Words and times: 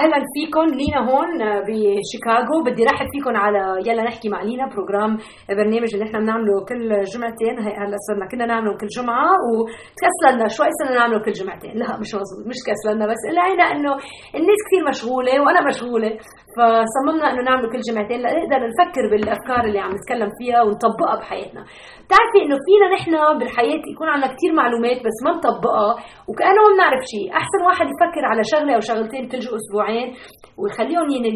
أهلا 0.00 0.18
فيكم. 0.34 0.66
لينا 0.80 1.00
هون 1.10 1.30
بشيكاغو. 1.66 2.56
بدي 2.66 2.84
رحب 2.84 3.06
فيكم 3.12 3.36
على 3.36 3.62
يلا 3.86 4.02
نحكي 4.02 4.28
مع 4.28 4.42
لينا 4.42 4.66
بروجرام 4.72 5.18
برنامج 5.58 5.90
اللي 5.94 6.04
إحنا 6.06 6.18
بنعمله 6.18 6.64
كل 6.68 6.88
جمعتين. 7.12 7.54
هلا 7.58 7.96
صرنا 8.06 8.26
كنا 8.30 8.46
نعمله 8.46 8.76
كل 8.80 8.86
جمعة 8.86 9.30
وتكسلنا 9.48 10.48
شوي 10.48 10.66
صرنا 10.78 10.98
نعمله 11.00 11.18
كل 11.24 11.32
جمعتين. 11.32 11.72
لا 11.80 11.86
مش 12.00 12.10
مزبوط 12.14 12.44
مش 12.50 12.60
كسلنا 12.66 13.04
بس 13.10 13.22
لقينا 13.36 13.64
إنه 13.74 13.92
الناس 14.38 14.60
كثير 14.66 14.82
مشغولة 14.88 15.32
وأنا 15.42 15.60
مشغولة 15.70 16.10
فصممنا 16.56 17.26
إنه 17.32 17.42
نعمله 17.48 17.68
كل 17.72 17.80
جمعتين 17.88 18.18
لنقدر 18.20 18.60
نفكر 18.70 19.04
بالأفكار 19.10 19.62
اللي 19.64 19.80
عم 19.84 19.92
نتكلم 19.98 20.30
فيها 20.38 20.62
ونطبقها 20.62 21.16
بحياتنا. 21.20 21.62
بتعرفي 22.04 22.38
إنه 22.44 22.56
فينا 22.66 22.86
نحن 22.96 23.12
بالحياة 23.38 23.82
يكون 23.92 24.08
عندنا 24.08 24.32
كثير 24.34 24.52
معلومات 24.60 24.98
بس 25.06 25.16
ما 25.24 25.30
نطبقها 25.36 25.90
وكأنه 26.28 26.60
ما 26.64 26.70
بنعرف 26.74 27.02
شيء. 27.12 27.26
أحسن 27.40 27.60
واحد 27.66 27.86
يفكر 27.92 28.24
على 28.30 28.42
شغلة 28.52 28.72
أو 28.76 28.80
شغلتين 28.80 29.28
كل 29.32 29.40
أسبوعين 29.82 30.14
ويخليهم 30.58 31.10
يعني 31.10 31.30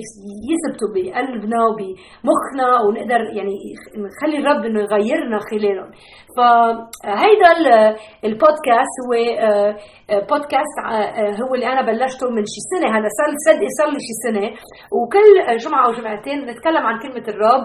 يثبتوا 0.51 0.89
بقلبنا 0.95 1.59
وبمخنا 1.67 2.67
ونقدر 2.85 3.21
يعني 3.37 3.57
نخلي 4.05 4.39
الرب 4.39 4.65
إنه 4.65 4.81
يغيرنا 4.81 5.39
خلالهم. 5.51 5.91
فهيدا 6.37 7.53
البودكاست 8.25 8.97
هو 9.05 9.13
آه، 9.15 9.77
آه، 10.11 10.21
بودكاست 10.31 10.77
آه، 10.87 11.31
هو 11.43 11.55
اللي 11.55 11.67
أنا 11.67 11.83
بلشته 11.91 12.27
من 12.37 12.45
شي 12.53 12.61
سنة. 12.73 12.89
هلا 12.95 13.09
صار 13.19 13.29
صدقي 13.47 13.69
صار 13.79 13.89
لي 13.95 14.01
شي 14.09 14.15
سنة. 14.27 14.47
وكل 14.97 15.57
جمعة 15.65 15.87
أو 15.87 15.93
جمعتين 15.93 16.39
نتكلم 16.51 16.85
عن 16.89 16.99
كلمة 17.03 17.27
الرب 17.33 17.65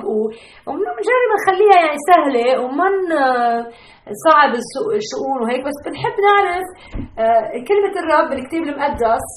وبنجرب 0.68 1.30
نخليها 1.36 1.78
يعني 1.86 2.00
سهلة 2.10 2.48
ومن 2.64 2.94
صعب 4.26 4.52
الشؤون 5.00 5.38
وهيك. 5.44 5.62
بس 5.68 5.78
بنحب 5.86 6.16
نعرف 6.28 6.68
كلمة 7.70 7.94
الرب 8.02 8.30
بالكتاب 8.30 8.62
المقدس 8.64 9.28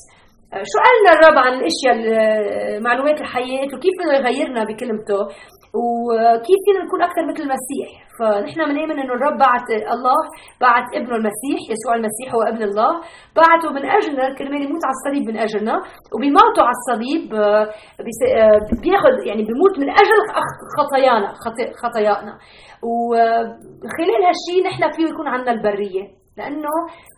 شو 0.52 0.78
قالنا 0.86 1.10
الرب 1.16 1.38
عن 1.44 1.52
الأشياء 1.58 1.96
معلومات 2.80 3.20
الحياة 3.20 3.68
وكيف 3.74 3.94
بده 4.00 4.14
يغيرنا 4.18 4.64
بكلمته؟ 4.64 5.20
وكيف 5.80 6.60
فينا 6.64 6.84
نكون 6.84 7.02
أكثر 7.02 7.22
مثل 7.30 7.42
المسيح؟ 7.46 7.88
فنحن 8.18 8.60
بنؤمن 8.70 8.98
إنه 9.02 9.14
الرب 9.14 9.38
بعت 9.38 9.68
الله 9.94 10.20
بعت 10.60 10.86
ابنه 10.98 11.16
المسيح 11.20 11.58
يسوع 11.74 11.92
المسيح 12.00 12.34
هو 12.34 12.42
ابن 12.42 12.62
الله. 12.62 12.92
بعته 13.38 13.68
من 13.76 13.84
أجلنا 13.96 14.34
كرمال 14.38 14.62
يموت 14.66 14.84
على 14.88 14.96
الصليب 14.98 15.24
من 15.30 15.36
أجلنا 15.46 15.76
وبموته 16.14 16.62
على 16.68 16.76
الصليب 16.80 17.34
آه، 17.34 17.64
آه، 18.40 18.58
بياخذ 18.82 19.14
يعني 19.28 19.42
بيموت 19.48 19.74
من 19.82 19.88
أجل 20.02 20.18
خطايانا 20.78 21.28
خطايانا. 21.82 22.34
وخلال 22.88 24.20
هالشيء 24.28 24.60
نحن 24.68 24.82
فيه 24.96 25.06
يكون 25.12 25.28
عندنا 25.28 25.52
البراءة 25.52 26.04
لأنه 26.38 26.74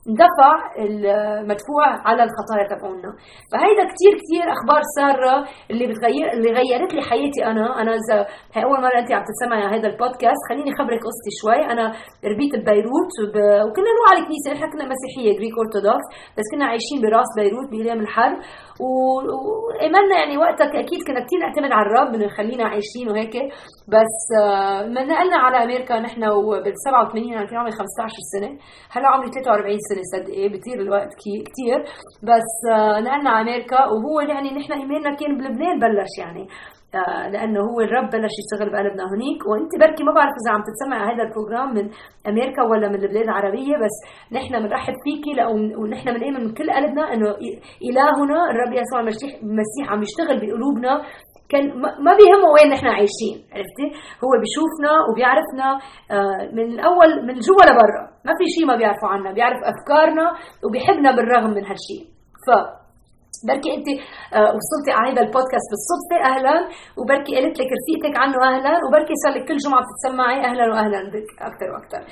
دفع 0.06 0.52
المدفوع 0.78 1.86
على 2.08 2.22
الخطايا 2.22 2.64
تبعونا. 2.70 3.10
فهيدا 3.52 3.84
كثير 3.92 4.12
كثير 4.22 4.44
أخبار 4.56 4.82
سارة 4.98 5.34
اللي 5.70 5.86
بتغير 5.86 6.26
اللي 6.32 6.50
غيرت 6.58 6.94
لي 6.94 7.02
حياتي 7.02 7.40
أنا. 7.46 7.80
أنا 7.80 7.92
إذا 8.00 8.26
هي 8.54 8.64
أول 8.64 8.78
مرة 8.82 8.98
أنت 8.98 9.12
عم 9.12 9.24
تسمعي 9.30 9.62
هذا 9.78 9.88
البودكاست 9.88 10.42
خليني 10.48 10.70
خبرك 10.78 11.00
قصتي 11.08 11.32
شوي. 11.40 11.60
أنا 11.72 11.84
ربيت 12.30 12.52
ببيروت 12.60 13.12
ب... 13.34 13.36
وكنا 13.66 13.90
نروح 13.94 14.06
على 14.10 14.18
الكنيسة. 14.22 14.48
نحن 14.54 14.66
كنا 14.72 14.84
مسيحية 14.92 15.30
Greek 15.38 15.54
Orthodox 15.58 16.06
بس 16.36 16.46
كنا 16.52 16.64
عايشين 16.70 16.98
براس 17.04 17.30
بيروت 17.38 17.68
بايام 17.72 18.00
الحرب 18.04 18.36
وايماننا 18.84 20.14
يعني 20.20 20.38
وقتها 20.38 20.66
أكيد 20.66 21.00
كنا 21.06 21.20
كثير 21.24 21.38
نعتمد 21.44 21.72
على 21.76 21.86
الرب 21.86 22.14
إنه 22.14 22.24
يخلينا 22.24 22.64
عايشين 22.72 23.06
وهيك. 23.10 23.34
بس 23.94 24.16
آه، 24.42 24.82
نقلنا 24.86 25.36
على 25.44 25.56
أمريكا 25.64 25.94
نحن 26.00 26.20
بال 26.64 26.74
87 26.84 27.32
أنا 27.32 27.46
كان 27.46 27.58
عمري 27.58 27.72
15 27.72 28.14
سنة. 28.34 28.50
هلا 28.90 29.08
عمري 29.08 29.30
43 29.30 29.78
سنة. 29.90 29.95
صدقي 30.12 30.32
إيه، 30.32 30.48
بيطير 30.48 30.80
الوقت 30.80 31.10
كثير 31.22 31.78
بس 32.22 32.50
آه، 32.72 33.00
نقلنا 33.00 33.30
على 33.30 33.50
أمريكا 33.50 33.80
وهو 33.84 34.20
يعني 34.20 34.50
نحن 34.50 34.72
ايماننا 34.72 35.16
كان 35.16 35.38
بلبنان 35.38 35.78
بلش 35.78 36.14
يعني. 36.18 36.46
آه، 36.94 37.28
لأنه 37.28 37.60
هو 37.60 37.80
الرب 37.80 38.10
بلش 38.10 38.34
يشتغل 38.40 38.72
بقلبنا 38.72 39.04
هنيك. 39.12 39.40
وأنت 39.48 39.72
بركي 39.80 40.04
ما 40.04 40.12
بعرف 40.12 40.34
إذا 40.40 40.50
عم 40.54 40.62
تسمع 40.70 40.98
هذا 41.10 41.22
البروجرام 41.22 41.74
من 41.74 41.90
أمريكا 42.28 42.62
ولا 42.62 42.88
من 42.88 42.94
البلاد 42.94 43.24
العربية 43.24 43.74
بس 43.84 43.96
نحن 44.32 44.52
بنرحب 44.62 44.94
فيكي 45.04 45.32
ونحن 45.80 46.06
بنآمن 46.14 46.44
من 46.44 46.54
كل 46.54 46.70
قلبنا 46.70 47.04
إنه 47.12 47.30
إلهنا 47.88 48.38
الرب 48.50 48.72
يسوع 48.80 49.00
المسيح 49.00 49.90
عم 49.90 50.02
يشتغل 50.02 50.36
بقلوبنا 50.40 51.02
كان 51.48 51.64
ما 51.80 52.12
بيهمه 52.18 52.48
وين 52.54 52.68
نحن 52.74 52.86
عايشين 52.86 53.36
عرفتي؟ 53.54 53.86
هو 54.24 54.30
بيشوفنا 54.42 54.92
وبيعرفنا 55.08 55.68
آه، 56.10 56.42
من 56.56 56.64
الأول 56.74 57.10
من 57.26 57.34
جوا 57.46 57.64
لبرا. 57.68 58.02
ما 58.26 58.32
في 58.38 58.44
شيء 58.54 58.66
ما 58.66 58.76
بيعرفوا 58.76 59.08
عنا 59.08 59.32
بيعرف 59.32 59.58
أفكارنا 59.72 60.26
وبيحبنا 60.64 61.10
بالرغم 61.16 61.50
من 61.50 61.64
هالشيء 61.70 62.04
ف 62.46 62.48
بركي 63.48 63.70
انت 63.76 63.88
آه، 64.36 64.50
وصلتي 64.56 64.90
هذا 65.04 65.20
البودكاست 65.26 65.68
بالصدفة 65.72 66.16
أهلا. 66.30 66.54
وبركي 66.98 67.30
قالت 67.36 67.54
لك 67.60 67.70
رفيقتك 67.78 68.14
عنه 68.22 68.36
أهلا. 68.50 68.72
وبركي 68.84 69.14
صار 69.22 69.32
لك 69.36 69.44
كل 69.48 69.56
جمعة 69.64 69.80
بتتسمعي 69.84 70.38
أهلا 70.48 70.64
واهلا 70.74 71.00
بك 71.14 71.28
أكثر 71.48 71.66
وأكثر 71.72 72.02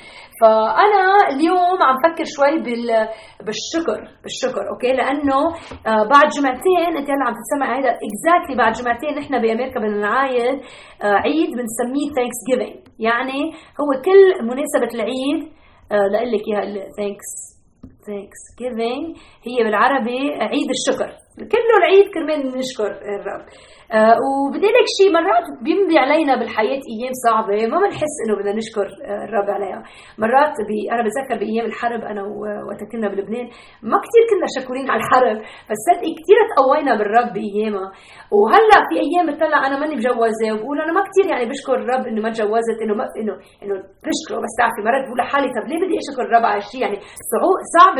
فأنا 0.41 1.01
اليوم 1.33 1.77
عم 1.87 1.97
فكر 2.05 2.25
شوي 2.35 2.55
بال 2.65 2.87
بالشكر 3.45 3.99
بالشكر 4.23 4.63
okay؟ 4.71 4.91
لأنه 4.99 5.39
آه، 5.91 6.03
بعد 6.13 6.27
جمعتين 6.37 6.91
انت 6.99 7.09
هلأ 7.13 7.25
عم 7.27 7.35
تتسمعي 7.39 7.79
هذا 7.79 7.91
exactly 8.07 8.55
بعد 8.57 8.71
جمعتين 8.79 9.11
نحن 9.19 9.33
بأمريكا 9.41 9.79
بدنا 9.79 9.97
نعايد 10.07 10.57
آه، 11.03 11.17
عيد 11.25 11.49
بنسميه 11.57 12.07
Thanksgiving 12.17 12.75
يعني 12.99 13.41
هو 13.81 13.89
كل 14.07 14.21
مناسبة 14.49 14.91
العيد 14.97 15.55
لاقول 16.11 16.31
لك 16.31 16.41
إياها 16.47 16.89
Thanksgiving 16.97 19.17
هي 19.43 19.63
بالعربي 19.63 20.19
عيد 20.41 20.69
الشكر. 20.69 21.24
كله 21.39 21.73
العيد 21.77 22.05
كرمال 22.13 22.57
نشكر 22.59 22.91
الرب. 23.19 23.45
آه 23.91 24.15
وبدي 24.25 24.67
لك 24.77 24.87
شيء 24.97 25.09
مرات 25.17 25.45
بيمضي 25.65 25.97
علينا 25.97 26.33
بالحياة 26.39 26.81
أيام 26.93 27.13
صعبة 27.25 27.67
ما 27.71 27.77
بنحس 27.83 28.13
إنه 28.23 28.33
بدنا 28.39 28.53
نشكر 28.61 28.87
آه، 29.05 29.23
الرب 29.27 29.49
عليها. 29.55 29.79
مرات 30.23 30.55
بي 30.67 30.79
أنا 30.93 31.01
بتذكر 31.05 31.35
بأيام 31.41 31.65
الحرب 31.71 32.01
أنا 32.11 32.21
وقت 32.67 32.81
كنا 32.91 33.07
بلبنان 33.13 33.45
ما 33.89 33.97
كثير 34.05 34.23
كنا 34.31 34.47
شكورين 34.57 34.85
على 34.91 34.99
الحرب 35.03 35.37
بس 35.69 35.79
صدقي 35.89 36.11
كثير 36.19 36.37
تقوينا 36.51 36.93
بالرب 36.99 37.29
بأيامها. 37.35 37.87
وهلأ 38.35 38.79
في 38.89 38.95
أيام 39.05 39.25
بتطلع 39.29 39.59
أنا 39.67 39.75
ماني 39.81 39.95
مجوزة 39.99 40.47
وبقول 40.53 40.77
أنا 40.85 40.91
ما 40.97 41.01
كثير 41.09 41.25
يعني 41.31 41.45
بشكر 41.51 41.75
الرب 41.81 42.03
انه 42.09 42.21
ما 42.25 42.29
تجوزت 42.35 42.77
إنه 42.83 42.93
ما 42.99 43.05
إنه 43.21 43.33
إنه 43.63 43.75
بشكره 44.05 44.37
بس 44.43 44.53
تعرفي 44.59 44.81
مرات 44.87 45.03
بقول 45.05 45.17
لحالي 45.21 45.47
طب 45.55 45.65
ليه 45.69 45.79
بدي 45.83 45.95
أشكر 46.03 46.21
الرب 46.27 46.45
على 46.51 46.61
شيء 46.71 46.81
يعني 46.85 46.97
صعب 47.75 47.95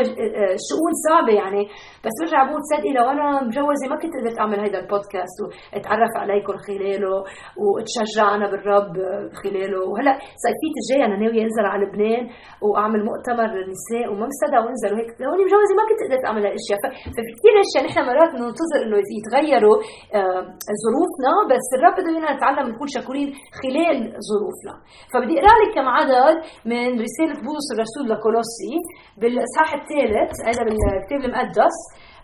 الشؤون 0.60 0.92
آه، 0.96 1.00
صعبة 1.06 1.32
يعني. 1.42 1.62
بس 2.04 2.14
برجع 2.20 2.40
بقول 2.48 2.62
صدقي 2.72 2.92
لو 2.98 3.04
أنا 3.28 3.42
مجوزة 3.48 3.84
ما 3.90 3.96
كنت 4.02 4.12
قدرت 4.18 4.38
أعمل 4.40 4.58
هذا 4.66 4.78
البودكاست 4.82 5.38
اتعرف 5.78 6.12
عليكم 6.22 6.54
خلاله 6.66 7.16
وتشجعنا 7.62 8.46
بالرب 8.50 8.94
خلاله. 9.40 9.80
وهلا 9.90 10.12
صيفيه 10.44 10.74
الجاي 10.80 11.00
أنا 11.06 11.16
ناوية 11.22 11.42
أنزل 11.46 11.66
على 11.72 11.82
لبنان 11.84 12.24
وأعمل 12.66 13.00
مؤتمر 13.10 13.48
للنساء 13.56 14.06
وما 14.10 14.26
مصدق 14.32 14.60
وانزل 14.64 14.90
وهيك. 14.94 15.10
لو 15.22 15.30
مجوزة 15.44 15.72
ما 15.78 15.84
كنت 15.88 16.00
قدرت 16.06 16.24
أعمل 16.28 16.42
هالأشياء. 16.46 16.78
ففي 17.14 17.30
كثير 17.36 17.54
أشياء 17.66 17.82
نحن 17.88 18.00
مرات 18.10 18.30
ننتظر 18.40 18.78
إنه 18.84 18.96
يتغيروا 19.18 19.76
آه، 20.18 20.42
ظروفنا 20.84 21.32
بس 21.50 21.66
الرب 21.76 21.94
بده 21.98 22.10
ايانا 22.12 22.36
نتعلم 22.36 22.66
نكون 22.72 22.88
شكورين 22.96 23.28
خلال 23.60 23.96
ظروفنا. 24.30 24.74
فبدي 25.12 25.34
أقرأ 25.40 25.56
لك 25.60 25.70
كم 25.76 25.88
عدد 25.96 26.36
من 26.70 26.88
رسالة 27.06 27.36
بولس 27.46 27.68
الرسول 27.74 28.04
لكولوسي 28.10 28.74
بالإصحاح 29.20 29.70
الثالث 29.80 30.32
هذا 30.48 30.62
بالكتاب 30.66 31.20
المقدس. 31.28 31.78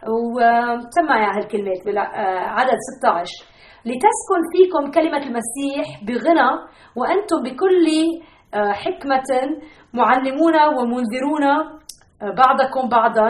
وسمعي 0.08 1.24
هالكلمات 1.36 1.86
بعدد 1.86 2.78
16 2.98 3.52
لتسكن 3.84 4.40
فيكم 4.52 4.90
كلمة 4.90 5.18
المسيح 5.18 6.04
بغنى 6.04 6.50
وأنتم 6.96 7.42
بكل 7.44 7.86
آه، 8.54 8.72
حكمة 8.72 9.30
معلمون 9.94 10.54
ومنذرون 10.78 11.44
آه، 11.44 12.34
بعضكم 12.36 12.88
بعضا 12.88 13.28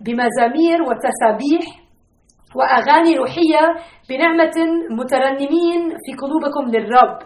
بمزامير 0.00 0.82
وتسابيح 0.82 1.64
وأغاني 2.56 3.16
روحية 3.16 3.74
بنعمة 4.10 4.56
مترنمين 4.90 5.88
في 5.90 6.16
قلوبكم 6.20 6.64
للرب. 6.70 7.18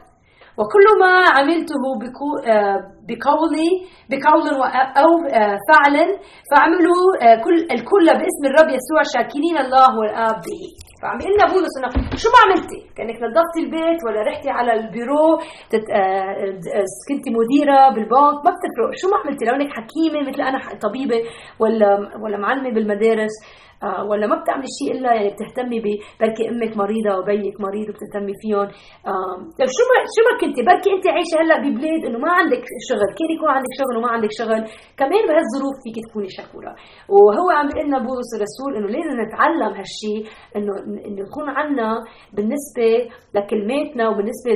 وكل 0.59 0.87
ما 1.01 1.13
عملته 1.37 1.75
آه، 2.47 2.79
بقولي 3.09 3.71
بقول 4.11 4.49
أو 5.03 5.11
آه، 5.41 5.59
فعل 5.69 5.97
فعملوا 6.51 7.03
آه، 7.23 7.37
كل 7.45 7.57
الكل 7.75 8.07
باسم 8.21 8.45
الرب 8.51 8.69
يسوع 8.79 9.01
شاكرين 9.15 9.57
الله 9.65 9.99
والآب 9.99 10.37
به 10.47 10.63
فعم 11.03 11.19
لنا 11.19 11.45
بولس 11.53 11.75
إنه 11.79 11.89
شو 12.23 12.29
ما 12.35 12.41
عملتي؟ 12.45 12.81
كأنك 12.97 13.17
نظفتي 13.23 13.61
البيت 13.65 14.01
ولا 14.07 14.21
رحتي 14.29 14.51
على 14.51 14.73
البيرو 14.73 15.37
تت... 15.71 15.87
كنتي 17.09 17.31
مديرة 17.39 17.81
بالبنك 17.95 18.39
ما 18.45 18.51
بتفرق. 18.55 18.91
شو 19.01 19.07
ما 19.11 19.17
عملتي؟ 19.21 19.45
لو 19.45 19.55
إنك 19.55 19.71
حكيمة 19.79 20.19
مثل 20.29 20.41
أنا 20.43 20.59
طبيبة 20.87 21.19
ولا 21.59 21.89
ولا 22.23 22.39
معلمة 22.39 22.71
بالمدارس 22.75 23.35
آه 23.83 24.05
ولا 24.09 24.27
ما 24.27 24.37
بتعملي 24.41 24.71
شيء 24.79 24.91
إلا 24.97 25.15
يعني 25.15 25.31
بتهتمي 25.35 25.79
بركي 26.21 26.49
أمك 26.51 26.77
مريضة 26.77 27.13
وبيك 27.19 27.57
مريض 27.67 27.87
وبتهتمي 27.91 28.35
فيهم. 28.41 28.69
طيب 29.59 29.69
شو 29.77 29.83
ما 29.91 29.97
شو 30.15 30.21
ما 30.27 30.33
كنتي 30.41 30.61
بركي 30.69 30.91
أنت 30.97 31.07
عايشة 31.15 31.37
هلأ 31.43 31.57
ببلاد 31.65 32.03
إنه 32.09 32.19
ما 32.19 32.33
عندك 32.39 32.63
شغل. 32.89 33.11
كان 33.19 33.31
يكون 33.37 33.51
عندك 33.57 33.73
شغل 33.81 33.95
وما 33.99 34.11
عندك 34.15 34.33
شغل. 34.41 34.61
كمان 35.01 35.23
بهالظروف 35.29 35.77
فيك 35.85 35.97
تكوني 36.07 36.31
شكورة. 36.39 36.73
وهو 37.15 37.49
عم 37.59 37.67
بيقول 37.69 37.87
لنا 37.89 37.99
بولس 37.99 38.31
الرسول 38.37 38.71
إنه 38.77 38.89
لازم 38.97 39.15
نتعلم 39.25 39.73
هالشيء 39.79 40.21
انه 40.57 40.73
إنه 41.07 41.21
يكون 41.27 41.47
عندنا 41.59 41.89
بالنسبة 42.37 42.91
لكلماتنا 43.35 44.05
وبالنسبة 44.09 44.53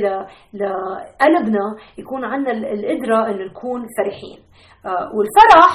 لقلبنا 0.59 1.65
يكون 1.97 2.21
عندنا 2.25 2.53
القدرة 2.73 3.19
إنه 3.29 3.43
نكون 3.45 3.81
فرحين. 3.97 4.39
آه 4.85 5.11
والفرح 5.15 5.73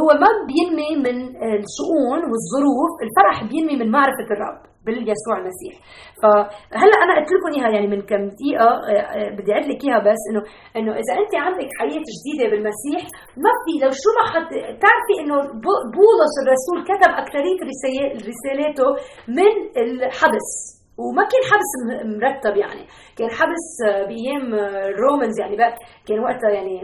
هو 0.00 0.08
ما 0.22 0.30
بينمي 0.50 0.90
من 1.06 1.16
الشؤون 1.60 2.20
والظروف 2.30 2.92
الفرح 3.06 3.36
بينمي 3.50 3.76
من 3.80 3.90
معرفة 3.90 4.28
الرب 4.34 4.60
باليسوع 4.86 5.34
المسيح. 5.42 5.74
فهلا 6.22 6.96
أنا 7.04 7.12
قلت 7.18 7.30
لكم 7.34 7.50
إياها 7.56 7.70
يعني 7.74 7.86
من 7.94 8.00
كم 8.10 8.22
دقيقة 8.34 8.68
آه، 8.68 9.04
آه، 9.16 9.30
بدي 9.36 9.52
اعيد 9.52 9.66
لك 9.70 9.80
إياها 9.84 9.98
بس 10.08 10.22
إنه 10.30 10.42
إنه 10.76 10.92
إذا 11.02 11.12
أنت 11.22 11.32
عندك 11.46 11.68
حياة 11.80 12.02
جديدة 12.12 12.44
بالمسيح 12.50 13.00
ما 13.44 13.52
في 13.64 13.72
لو 13.84 13.90
شو 14.02 14.10
ما 14.18 14.24
حد 14.32 14.48
تعرفي 14.84 15.14
إنه 15.22 15.36
بولس 15.96 16.34
الرسول 16.42 16.78
كتب 16.90 17.10
اكثريه 17.22 17.56
رسالاته 18.30 18.88
من 19.38 19.52
الحبس. 19.84 20.48
وما 20.98 21.22
كان 21.32 21.42
حبس 21.50 21.70
مرتب 22.22 22.56
يعني. 22.56 22.82
كان 23.18 23.30
حبس 23.30 23.66
آه، 23.88 24.02
بأيام 24.08 24.54
ال 24.94 25.01
Romans 25.01 25.40
يعني 25.40 25.56
بقى 25.56 25.74
كان 26.08 26.18
وقتها 26.20 26.50
يعني 26.50 26.76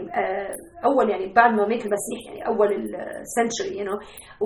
أول 0.89 1.05
يعني 1.09 1.25
بعد 1.39 1.51
ما 1.57 1.63
مات 1.71 1.83
المسيح 1.87 2.19
يعني 2.27 2.41
أول 2.51 2.69
ال 3.23 3.29
century 3.29 3.73
you 3.79 3.95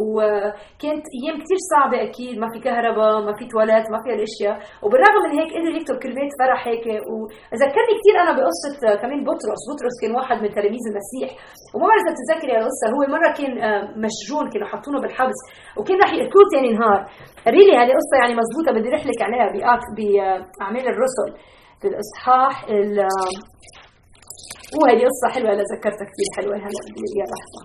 وكانت 0.01 1.06
أيام 1.18 1.36
كثير 1.42 1.60
صعبة 1.74 1.98
أكيد. 2.07 2.34
ما 2.42 2.48
في 2.54 2.60
كهرباء 2.66 3.16
ما 3.28 3.34
في 3.38 3.45
تواليت 3.51 3.86
ما 3.94 4.00
في 4.04 4.10
هالاشياء 4.18 4.56
وبالرغم 4.84 5.22
من 5.25 5.34
هيك 5.39 5.50
قدر 5.56 5.74
يكتب 5.80 5.95
كلمات 6.04 6.31
فرح 6.39 6.62
هيك. 6.69 6.86
وذكرني 7.10 7.94
كثير 8.00 8.16
أنا 8.24 8.31
بقصة 8.38 8.80
كمان 9.01 9.19
بطرس. 9.30 9.62
بطرس 9.69 9.95
كان 10.01 10.12
واحد 10.18 10.38
من 10.44 10.50
تلاميذ 10.57 10.84
المسيح. 10.92 11.30
وما 11.74 11.86
بعرف 11.88 12.04
إذا 12.04 12.13
بتتذكري 12.13 12.54
القصة 12.57 12.86
هو 12.94 13.01
مرة 13.16 13.30
كان 13.40 13.54
آه، 13.68 13.83
مسجون 14.06 14.45
كانوا 14.51 14.68
حاطينه 14.72 15.00
بالحبس. 15.04 15.40
وكان 15.78 15.98
رح 16.04 16.12
يقتلوه 16.19 16.45
ثاني 16.54 16.69
نهار. 16.78 17.01
ريلي 17.56 17.74
هذه 17.81 17.92
قصة 18.00 18.16
يعني 18.22 18.33
مزبوطه 18.42 18.72
بدي 18.75 18.88
أروح 18.90 19.04
لك 19.10 19.19
عليها 19.28 19.48
بأعمال 19.98 20.86
الرسل. 20.94 21.30
في 21.81 21.88
وهي 24.79 25.01
قصة 25.11 25.27
حلوة 25.35 25.49
أنا 25.55 25.63
ذكرتها 25.73 26.05
كثير 26.11 26.27
حلوة. 26.38 26.55
هلا 26.65 26.79
بدي 26.94 27.07
إياها 27.13 27.29
لحظة 27.33 27.61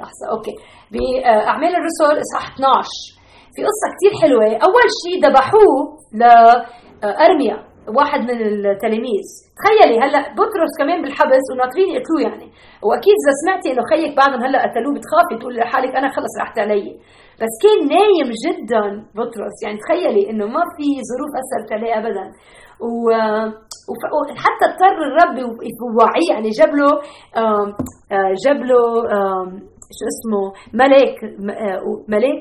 لحظة 0.00 0.24
أوكي. 0.34 0.54
بأعمال 0.92 1.72
الرسل 1.80 2.20
إصحاح 2.24 2.46
12 2.54 2.88
في 3.54 3.60
قصة 3.68 3.86
كثير 3.94 4.12
حلوة. 4.22 4.44
أول 4.66 4.86
شيء 5.02 5.16
ذبحوه 5.24 5.74
لأرميا 6.20 7.56
واحد 7.98 8.20
من 8.20 8.38
التلاميذ. 8.46 9.26
تخيلي 9.58 9.96
هلا 10.04 10.20
بطرس 10.40 10.72
كمان 10.80 10.98
بالحبس 11.02 11.44
وناطرين 11.52 11.88
يقتلوه 11.94 12.22
يعني. 12.26 12.48
وأكيد 12.86 13.16
إذا 13.22 13.32
سمعتي 13.40 13.68
إنه 13.72 13.82
خيك 13.90 14.16
بعدهم 14.16 14.40
هلا 14.46 14.58
قتلوه 14.64 14.92
بتخافي 14.96 15.34
تقولي 15.40 15.58
لحالك 15.60 15.92
أنا 16.00 16.08
خلص 16.16 16.32
رحت 16.42 16.58
علي. 16.58 16.88
بس 17.40 17.54
كان 17.62 17.78
نايم 17.96 18.28
جدا 18.44 18.84
بطرس. 19.18 19.56
يعني 19.64 19.78
تخيلي 19.84 20.30
إنه 20.30 20.46
ما 20.46 20.62
في 20.76 20.86
ظروف 21.10 21.32
اثرت 21.42 21.68
عليه 21.76 21.92
ابدا. 21.98 22.26
وحتى 23.90 24.64
اضطر 24.68 24.96
الرب 25.08 25.36
يوعيه 25.38 26.28
يعني 26.32 26.48
جاب 26.50 26.74
له 26.80 26.90
آه، 27.36 27.74
جاب 28.46 28.56
له 28.70 28.82
شو 29.98 30.04
اسمه 30.12 30.42
ملك 30.82 31.16
آه، 31.64 31.80
ملك 32.14 32.40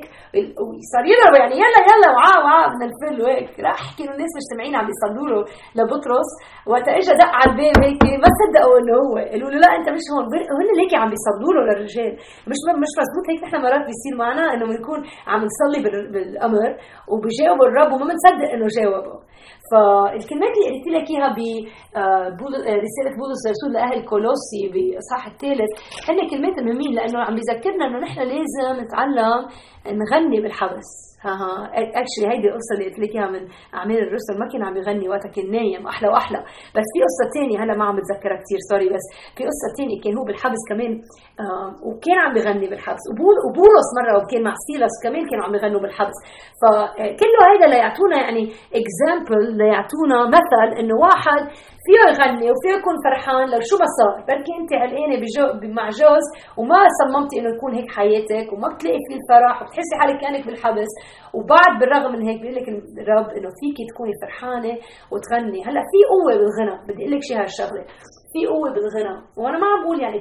وصار 0.68 1.04
يضربه 1.12 1.38
يعني 1.42 1.56
يلا 1.64 1.82
يلا 1.90 2.10
وعا 2.16 2.36
وعا 2.46 2.68
من 2.76 2.82
الفل 2.90 3.18
وهيك. 3.22 3.50
راح 3.68 3.82
كانوا 3.98 4.14
الناس 4.16 4.32
مجتمعين 4.40 4.74
عم 4.76 4.86
بيصلوا 4.90 5.28
له 5.32 5.40
لبطرس. 5.78 6.30
وقت 6.72 6.88
اجى 6.98 7.14
دق 7.22 7.32
على 7.40 7.50
الباب 7.52 7.78
هيك 7.86 8.04
ما 8.24 8.30
صدقوا 8.42 8.76
إنه 8.80 8.94
هو. 9.04 9.16
قالوا 9.32 9.50
له 9.52 9.58
لا 9.64 9.70
أنت 9.78 9.88
مش 9.96 10.06
هون. 10.12 10.24
هن 10.60 10.70
هيك 10.82 10.94
عم 11.02 11.10
بيصلوا 11.14 11.52
له 11.56 11.62
للرجال. 11.68 12.14
مش 12.50 12.60
مش 12.84 12.92
مزبوط 13.00 13.26
هيك 13.30 13.40
نحن 13.46 13.56
مرات 13.66 13.84
بيصير 13.90 14.14
معنا 14.24 14.44
إنه 14.54 14.66
بنكون 14.72 15.00
عم 15.32 15.40
نصلي 15.50 15.80
بالأمر 16.14 16.70
وبجاوب 17.12 17.60
الرب 17.68 17.90
وما 17.94 18.06
بنصدق 18.10 18.50
إنه 18.56 18.68
جاوبه. 18.78 19.16
فالكلمات 19.72 20.54
اللي 20.58 20.70
قلت 20.78 20.88
لك 20.88 21.10
إياها 21.10 21.30
برساله 22.38 23.12
آه، 23.12 23.18
بولس 23.20 23.42
الرسول 23.48 23.74
لأهل 23.74 24.06
كولوسي 24.10 24.64
باصحاح 24.74 25.28
الثالث 25.28 25.72
هن 26.10 26.30
كلمات 26.30 26.60
مهمين 26.60 26.94
لأنه 26.94 27.20
عم 27.20 27.36
بيذكرنا 27.36 27.86
إنه 27.86 28.00
نحن 28.00 28.20
لازم 28.20 28.84
نتعلم 28.84 29.40
نغني 29.88 30.42
بالحبس. 30.42 31.15
ها 31.25 31.33
ها 31.42 31.51
actually 32.02 32.26
هيدي 32.31 32.48
القصة 32.50 32.72
اللي 32.75 32.86
قلت 32.88 33.00
لك 33.00 33.12
إياها 33.16 33.30
من 33.36 33.44
اعمال 33.77 34.00
الرسل 34.07 34.33
ما 34.42 34.45
كان 34.51 34.62
عم 34.68 34.75
يغني 34.77 35.10
وقتها 35.10 35.31
كان 35.36 35.51
نايم 35.51 35.88
أحلى 35.88 36.07
وأحلى. 36.10 36.39
بس 36.75 36.88
في 36.94 37.00
قصة 37.07 37.25
ثانية 37.36 37.57
هلا 37.63 37.74
ما 37.80 37.86
عم 37.89 37.95
بتذكرها 38.00 38.38
كثير 38.44 38.60
sorry 38.70 38.88
بس 38.95 39.06
في 39.36 39.44
قصة 39.50 39.68
ثانية 39.77 39.98
كان 40.04 40.13
هو 40.18 40.24
بالحبس 40.27 40.62
كمان 40.69 40.92
آه 41.44 41.69
وكان 41.88 42.18
عم 42.25 42.33
بيغني 42.38 42.68
بالحبس. 42.72 43.04
وبول 43.12 43.36
وبولس 43.45 43.89
مرة 44.00 44.13
وكان 44.19 44.42
مع 44.48 44.54
سيلاس 44.68 44.95
كمان 45.04 45.24
كانوا 45.30 45.44
عم 45.45 45.54
يغنوا 45.56 45.81
بالحبس. 45.83 46.18
فكله 46.62 47.42
هيدا 47.50 47.68
ليعطونا 47.74 48.18
يعني 48.25 48.44
example 48.80 49.42
ليعطونا 49.62 50.18
مثل 50.38 50.68
إنه 50.80 50.95
واحد 51.06 51.42
فيه 51.86 52.00
يغني 52.10 52.48
وفيه 52.52 52.74
يكون 52.80 52.96
فرحان. 53.06 53.46
لو 53.54 53.60
شو 53.70 53.76
ما 53.82 53.88
صار 53.98 54.14
بركي 54.30 54.54
انت 54.60 54.72
علقانه 54.82 55.18
مع 55.78 55.86
جوز 56.00 56.26
وما 56.60 56.80
صممتي 57.00 57.36
انه 57.40 57.50
يكون 57.56 57.72
هيك 57.78 57.90
حياتك 57.98 58.48
وما 58.54 58.68
بتلاقي 58.74 59.02
فيه 59.08 59.16
الفرح 59.20 59.56
وبتحسي 59.62 59.94
حالك 60.00 60.18
كأنك 60.22 60.44
بالحبس. 60.48 60.92
وبعد 61.38 61.72
بالرغم 61.80 62.12
من 62.16 62.22
هيك 62.28 62.38
بيقول 62.42 62.56
لك 62.60 62.68
الرب 63.04 63.28
إنه 63.38 63.50
فيك 63.60 63.78
تكوني 63.90 64.14
فرحانة 64.22 64.74
وتغني. 65.12 65.60
هلأ 65.68 65.82
في 65.92 66.00
قوة 66.12 66.34
بالغنى. 66.40 66.76
بدي 66.88 67.02
أقول 67.04 67.14
لك 67.16 67.24
شي 67.28 67.36
هالشغلة. 67.42 67.84
في 68.34 68.42
قوة 68.54 68.70
بالغنى. 68.76 69.16
وأنا 69.40 69.58
ما 69.62 69.68
عم 69.72 69.80
بقول 69.84 69.98
يعني 70.06 70.20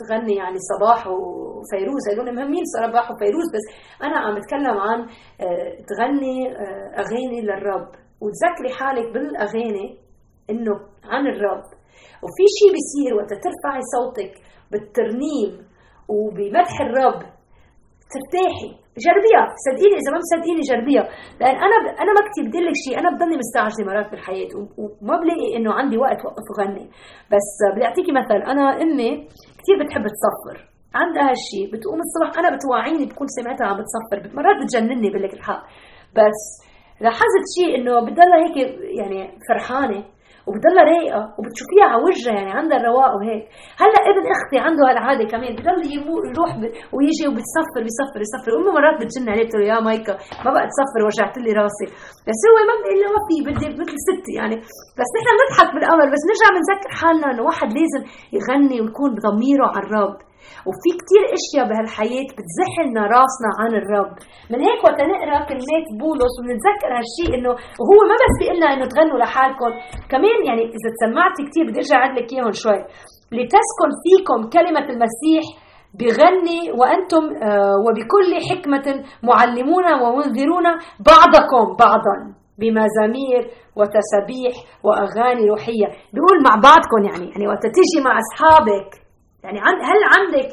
تغني 0.00 0.34
يعني 0.42 0.58
صباح 0.70 1.00
وفيروز. 1.06 2.02
هدول 2.10 2.28
مهمين 2.36 2.64
صباح 2.76 3.06
وفيروز 3.10 3.46
بس 3.54 3.64
أنا 4.06 4.16
عم 4.24 4.34
بتكلم 4.38 4.76
عن 4.86 4.98
آه، 5.44 5.70
تغني 5.90 6.36
آه، 6.62 6.86
أغاني 7.02 7.40
للرب. 7.46 7.88
وتذكري 8.22 8.70
حالك 8.78 9.06
بالأغاني. 9.12 10.07
إنه 10.50 10.74
عن 11.04 11.26
الرب. 11.26 11.64
وفي 12.24 12.44
شيء 12.58 12.70
بيصير 12.74 13.10
وقت 13.16 13.30
ترفعي 13.44 13.80
صوتك 13.94 14.32
بالترنيم 14.70 15.52
وبمدح 16.08 16.80
الرب 16.80 17.20
ترتاحي. 18.12 18.70
جربيها. 19.04 19.44
صدقيني 19.64 19.96
إذا 20.00 20.10
ما 20.12 20.18
مصدقيني 20.24 20.62
جربيها. 20.70 21.04
لأن 21.40 21.56
أنا 21.66 21.76
ب... 21.82 21.86
أنا 22.02 22.10
ما 22.16 22.22
كثير 22.28 22.44
بدي 22.48 22.60
لك 22.66 22.76
شيء. 22.84 22.94
أنا 23.00 23.08
بضلني 23.12 23.36
مستعجله 23.42 23.86
مرات 23.86 24.10
بالحياة 24.10 24.52
وما 25.02 25.16
بلاقي 25.20 25.48
إنه 25.56 25.70
عندي 25.78 25.96
وقت 25.98 26.20
وقف 26.26 26.46
وغني. 26.50 26.86
بس 27.32 27.48
بدي 27.72 27.84
أعطيكي 27.84 28.12
مثل. 28.12 28.40
أنا 28.52 28.64
أمي 28.82 29.10
كثير 29.58 29.76
بتحب 29.80 30.04
تصفر. 30.14 30.56
عندها 31.00 31.26
هالشيء 31.30 31.66
بتقوم 31.72 31.98
الصبح 32.06 32.38
أنا 32.40 32.48
بتوعيني 32.56 33.04
بكون 33.10 33.26
سمعتها 33.38 33.66
عم 33.66 33.76
بتصفر. 33.80 34.18
مرات 34.36 34.56
بتجنني 34.62 35.10
بقول 35.10 35.22
لك 35.22 35.34
الحق. 35.34 35.62
بس 36.16 36.40
لاحظت 37.00 37.44
شيء 37.56 37.70
إنه 37.76 37.94
بتضلها 38.06 38.38
هيك 38.44 38.56
يعني 38.98 39.18
فرحانة. 39.48 40.04
وبتضلها 40.48 40.84
رايقة 40.92 41.22
وبتشوفيها 41.38 41.86
على 41.90 42.00
وجهها 42.06 42.34
يعني 42.40 42.52
عندها 42.60 42.78
الرواق 42.80 43.12
وهيك. 43.16 43.44
هلأ 43.82 44.00
ابن 44.10 44.24
أختي 44.34 44.56
عنده 44.66 44.82
هالعادة 44.88 45.24
كمان 45.32 45.52
بضل 45.58 45.80
يروح 45.96 46.50
ويجي 46.96 47.24
وبتصفر 47.30 47.80
بيصفر 47.86 48.20
يصفر 48.26 48.50
امه 48.58 48.70
مرات 48.76 48.96
بتجن 49.00 49.26
عليه 49.32 49.44
بتقول 49.46 49.62
يا 49.72 49.78
مايكا 49.88 50.14
ما 50.44 50.50
بقى 50.54 50.64
تصفر 50.72 51.00
وجعت 51.08 51.34
لي 51.44 51.50
راسي. 51.60 51.86
بس 52.28 52.40
هو 52.48 52.56
ما 52.68 52.74
بقول 52.80 53.00
ما 53.14 53.20
في 53.28 53.36
بدي 53.48 53.66
مثل 53.82 53.96
ستي 54.08 54.32
يعني. 54.40 54.56
بس 54.98 55.10
نحن 55.16 55.28
بنضحك 55.38 55.68
بالامر 55.74 56.06
بس 56.14 56.22
نرجع 56.30 56.48
بنذكر 56.56 56.90
حالنا 57.00 57.26
إنه 57.32 57.42
واحد 57.48 57.68
لازم 57.78 58.02
يغني 58.36 58.76
ويكون 58.80 59.10
ضميره 59.26 59.66
على 59.74 59.84
الرب 59.86 60.16
وفي 60.68 60.90
كتير 61.00 61.22
أشياء 61.38 61.64
بهالحياة 61.68 62.28
بتزحلنا 62.36 63.02
راسنا 63.16 63.50
عن 63.60 63.70
الرب. 63.80 64.12
من 64.50 64.58
هيك 64.66 64.80
وقت 64.86 65.00
نقرأ 65.12 65.38
كلمات 65.50 65.86
بولس 66.00 66.34
ونتذكر 66.38 66.90
هالشيء 66.98 67.30
إنه 67.36 67.52
وهو 67.80 67.98
ما 68.10 68.16
بس 68.22 68.34
بيقول 68.40 68.56
لنا 68.58 68.68
إنه 68.74 68.86
تغنوا 68.92 69.18
لحالكم 69.22 69.70
كمان 70.12 70.38
يعني 70.48 70.62
إذا 70.76 70.88
تسمعتي 70.96 71.40
كتير 71.48 71.64
بدي 71.68 71.78
أرجع 71.82 71.96
اعد 72.00 72.12
لك 72.18 72.28
إياهم 72.32 72.52
شوي. 72.64 72.80
لتسكن 73.36 73.90
فيكم 74.04 74.38
كلمة 74.56 74.86
المسيح 74.94 75.44
بغني 76.00 76.60
وأنتم 76.78 77.24
آه، 77.46 77.74
وبكل 77.84 78.30
حكمة 78.50 78.86
معلمون 79.22 79.86
ومنذرون 80.02 80.66
بعضكم 81.10 81.64
بعضا 81.84 82.16
بمزامير 82.58 83.42
وتسابيح 83.76 84.54
وأغاني 84.84 85.44
روحية. 85.50 85.88
بيقول 86.12 86.36
مع 86.46 86.54
بعضكم 86.68 87.00
يعني 87.08 87.30
يعني 87.30 87.48
وقت 87.48 87.62
تيجي 87.62 88.04
مع 88.04 88.12
أصحابك 88.24 89.07
يعني 89.48 89.60
هل 89.90 90.00
عندك 90.14 90.48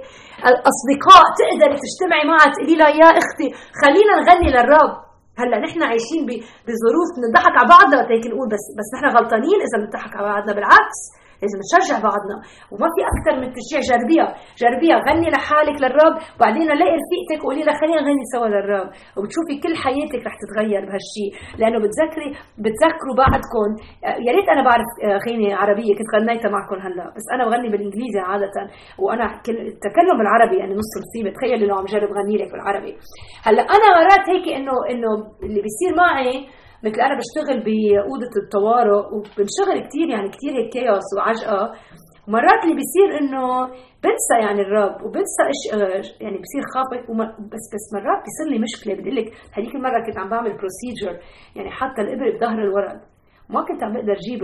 اصدقاء 0.72 1.24
تقدري 1.40 1.76
تجتمعي 1.86 2.24
معها 2.30 2.48
تقولي 2.54 2.76
لها 2.80 2.90
يا 3.02 3.10
أختي 3.22 3.48
خلينا 3.82 4.14
نغني 4.20 4.50
للرب 4.56 4.94
هلأ 5.40 5.58
نحن 5.66 5.80
عايشين 5.90 6.22
بظروف 6.66 7.10
بنضحك 7.18 7.56
على 7.60 7.68
بعضنا 7.76 8.00
هيك 8.12 8.26
نقول 8.32 8.48
بس 8.54 8.66
بس 8.78 8.88
نحن 8.96 9.06
غلطانين 9.18 9.60
إذا 9.66 9.78
بنضحك 9.82 10.14
على 10.18 10.26
بعضنا 10.34 10.54
بالعكس. 10.58 11.00
لازم 11.42 11.58
نشجع 11.64 11.98
بعضنا. 12.10 12.36
وما 12.72 12.88
في 12.96 13.02
أكثر 13.12 13.34
من 13.42 13.48
تشجيع. 13.58 13.80
جربيها. 13.90 14.28
جربيها. 14.62 14.98
غني 15.08 15.28
لحالك 15.36 15.78
للرب. 15.84 16.16
وبعدين 16.36 16.68
لاقي 16.80 16.96
رفيقتك 17.02 17.40
وقولي 17.44 17.64
لها 17.66 17.76
خلينا 17.82 18.02
نغني 18.02 18.26
سوا 18.34 18.48
للرب. 18.54 18.90
وبتشوفي 19.18 19.54
كل 19.64 19.74
حياتك 19.84 20.22
رح 20.28 20.36
تتغير 20.44 20.82
بهالشيء 20.88 21.30
لأنه 21.60 21.78
بتذكري 21.84 22.30
بتذكروا 22.64 23.16
بعضكم. 23.24 23.70
يا 24.26 24.32
ريت 24.36 24.48
أنا 24.56 24.64
بعرف 24.70 24.90
آه، 25.06 25.18
غنية 25.26 25.56
عربية. 25.62 25.92
كنت 25.98 26.10
غنيتها 26.16 26.50
معكم 26.56 26.78
هلا. 26.86 27.06
بس 27.16 27.26
أنا 27.36 27.44
بغني 27.48 27.68
بالإنجليزي 27.72 28.20
عادة. 28.30 28.56
وأنا 29.04 29.26
التكلم 29.74 30.16
بالعربي 30.20 30.58
يعني 30.62 30.74
نص 30.82 30.92
مصيبة. 31.04 31.30
تخيلي 31.36 31.66
لو 31.68 31.76
عم 31.80 31.86
جرب 31.86 32.10
غني 32.20 32.36
لك 32.42 32.50
بالعربي. 32.52 32.94
هلا 33.48 33.62
أنا 33.76 33.88
مرات 33.98 34.26
هيك 34.30 34.48
انه 34.58 34.76
إنه 34.92 35.10
اللي 35.44 35.62
بيصير 35.66 35.92
معي 35.98 36.48
مثل 36.86 37.00
أنا 37.02 37.16
بشتغل 37.22 37.58
بأوضة 37.68 38.34
الطوارئ 38.44 39.00
وبنشغل 39.14 39.78
كثير 39.88 40.08
يعني 40.14 40.30
كثير 40.36 40.52
هيك 40.58 40.70
chaos 40.74 41.08
وعجقة. 41.18 41.62
مرات 42.28 42.62
اللي 42.64 42.76
بيصير 42.82 43.10
إنه 43.20 43.66
بنسى 44.04 44.36
يعني 44.46 44.62
الرب 44.62 44.96
وبنسى 45.04 45.44
إيش 45.52 45.62
يعني 46.22 46.38
بصير 46.44 46.64
خافت 46.74 47.02
بس 47.52 47.64
بس 47.74 47.86
مرات 47.94 48.20
بيصير 48.26 48.48
لي 48.54 48.60
مشكلة. 48.68 48.94
بدي 48.94 49.10
لك 49.10 49.28
هذيك 49.56 49.76
المرة 49.76 50.06
كنت 50.06 50.18
عم 50.18 50.30
بعمل 50.30 50.58
procedure 50.58 51.14
يعني 51.56 51.72
حتى 51.72 52.02
الإبرة 52.02 52.38
بظهر 52.38 52.60
الولد 52.64 53.02
ما 53.50 53.62
كنت 53.68 53.84
عم 53.84 53.94
بقدر 53.94 54.14
أجيب 54.14 54.42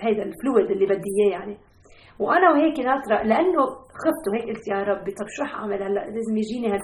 هيدا 0.00 0.22
ال 0.22 0.30
fluid 0.30 0.70
اللي 0.70 0.86
بدي 0.86 1.10
إياه 1.20 1.30
يعني. 1.38 1.56
وأنا 2.18 2.50
وهيك 2.50 2.80
ناطرة 2.80 3.22
لأنه 3.22 3.62
خفت 4.02 4.24
وهيك 4.28 4.56
قلت 4.56 4.68
يا 4.68 4.82
ربي 4.82 5.12
طب 5.12 5.26
شو 5.28 5.42
رح 5.42 5.54
أعمل 5.54 5.82
هلأ؟ 5.82 6.00
لازم 6.00 6.36
يجيني 6.36 6.72
هال 6.72 6.80